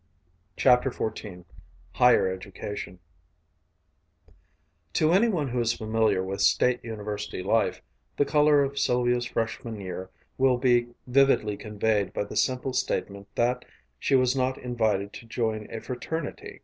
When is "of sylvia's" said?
8.63-9.25